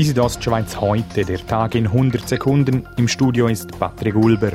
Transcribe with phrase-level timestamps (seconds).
[0.00, 2.86] Die Südostschweiz heute, der Tag in 100 Sekunden.
[2.96, 4.52] Im Studio ist Patrick Ulber.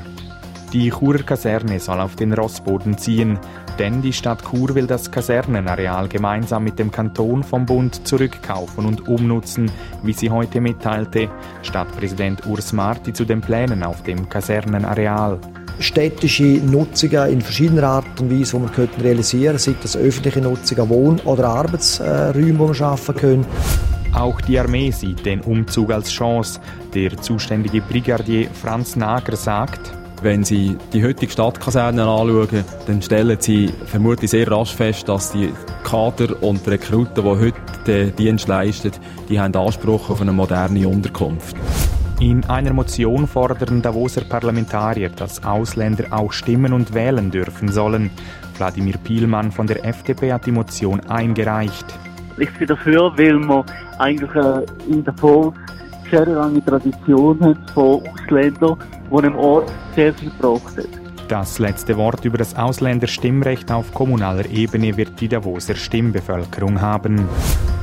[0.74, 3.38] Die Churer Kaserne soll auf den Rossboden ziehen,
[3.78, 9.08] denn die Stadt Chur will das Kasernenareal gemeinsam mit dem Kanton vom Bund zurückkaufen und
[9.08, 9.69] umnutzen,
[10.01, 11.29] wie sie heute mitteilte.
[11.62, 15.40] Stadtpräsident Urs Marti zu den Plänen auf dem Kasernenareal
[15.79, 21.20] städtische Nutzungen in verschiedener Art und Weise, die wir realisieren sei das öffentliche Nutzungen, Wohn-
[21.26, 23.46] oder Arbeitsräume, die wir schaffen können.
[24.16, 26.62] Auch die Armee sieht den Umzug als Chance.
[26.94, 33.70] Der zuständige Brigadier Franz Nager sagt, wenn Sie die heutige Stadtkaserne anschauen, dann stellen Sie
[33.86, 35.52] vermutlich sehr rasch fest, dass die
[35.84, 37.54] Kader und Rekruten, die heute
[37.86, 38.92] den Dienst leisten,
[39.28, 41.58] die haben Anspruch auf eine moderne Unterkunft.
[42.22, 48.09] In einer Motion fordern Davoser Parlamentarier, dass Ausländer auch stimmen und wählen dürfen sollen.
[48.58, 51.86] Wladimir Pielmann von der FDP hat die Motion eingereicht.
[52.38, 53.66] Ich bin dafür, weil wir
[53.98, 55.55] eigentlich äh, in der Volk
[56.11, 58.77] sehr lange Tradition haben von Ausländern,
[59.09, 61.05] die im Ort sehr viel gebraucht haben.
[61.28, 67.28] Das letzte Wort über das Ausländerstimmrecht auf kommunaler Ebene wird die Davoser Stimmbevölkerung haben.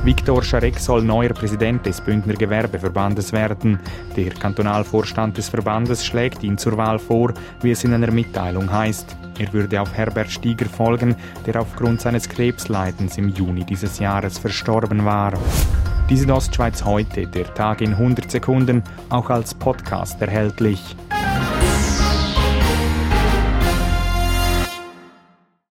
[0.05, 3.79] Viktor Scharek soll neuer Präsident des Bündner Gewerbeverbandes werden.
[4.15, 9.17] Der Kantonalvorstand des Verbandes schlägt ihn zur Wahl vor, wie es in einer Mitteilung heißt.
[9.37, 15.03] Er würde auf Herbert Stieger folgen, der aufgrund seines Krebsleidens im Juni dieses Jahres verstorben
[15.03, 15.33] war.
[16.09, 20.95] Die Südostschweiz heute, der Tag in 100 Sekunden, auch als Podcast erhältlich.